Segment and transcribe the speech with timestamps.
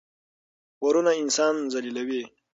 [0.79, 2.23] پورونه انسان ذلیلوي.